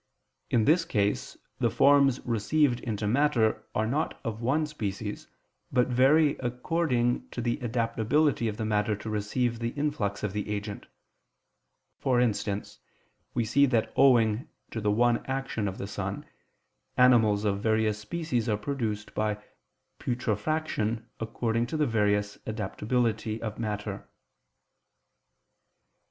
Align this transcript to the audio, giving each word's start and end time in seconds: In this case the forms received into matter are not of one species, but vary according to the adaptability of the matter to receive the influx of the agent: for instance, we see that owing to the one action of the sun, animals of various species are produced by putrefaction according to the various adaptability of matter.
In 0.49 0.65
this 0.65 0.83
case 0.83 1.37
the 1.59 1.69
forms 1.69 2.25
received 2.25 2.79
into 2.79 3.05
matter 3.07 3.67
are 3.75 3.85
not 3.85 4.19
of 4.23 4.41
one 4.41 4.65
species, 4.65 5.27
but 5.71 5.89
vary 5.89 6.37
according 6.39 7.29
to 7.29 7.39
the 7.39 7.59
adaptability 7.59 8.47
of 8.47 8.57
the 8.57 8.65
matter 8.65 8.95
to 8.95 9.09
receive 9.11 9.59
the 9.59 9.69
influx 9.77 10.23
of 10.23 10.33
the 10.33 10.49
agent: 10.49 10.87
for 11.99 12.19
instance, 12.19 12.79
we 13.35 13.45
see 13.45 13.67
that 13.67 13.93
owing 13.95 14.47
to 14.71 14.81
the 14.81 14.89
one 14.89 15.23
action 15.27 15.67
of 15.67 15.77
the 15.77 15.85
sun, 15.85 16.25
animals 16.97 17.45
of 17.45 17.61
various 17.61 17.99
species 17.99 18.49
are 18.49 18.57
produced 18.57 19.13
by 19.13 19.37
putrefaction 19.99 21.05
according 21.19 21.67
to 21.67 21.77
the 21.77 21.85
various 21.85 22.39
adaptability 22.47 23.39
of 23.39 23.59
matter. 23.59 24.09